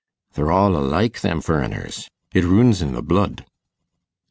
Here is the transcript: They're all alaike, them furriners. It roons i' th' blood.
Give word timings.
They're 0.33 0.51
all 0.51 0.75
alaike, 0.75 1.21
them 1.21 1.41
furriners. 1.41 2.07
It 2.33 2.43
roons 2.43 2.81
i' 2.81 2.89
th' 2.89 3.05
blood. 3.07 3.45